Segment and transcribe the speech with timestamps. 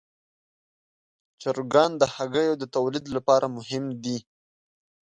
[1.41, 4.17] چرګان د هګیو د تولید لپاره مهم دي.